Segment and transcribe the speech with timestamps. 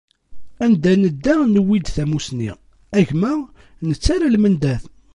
[0.63, 2.51] Anda nedda newwi-d tamusni,
[2.97, 3.33] a gma
[3.87, 4.81] nettara lmendad.